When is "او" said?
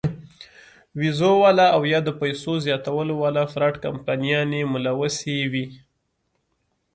1.75-1.81